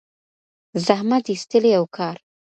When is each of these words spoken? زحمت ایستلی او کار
زحمت 0.85 1.25
ایستلی 1.31 1.71
او 1.79 1.85
کار 1.95 2.17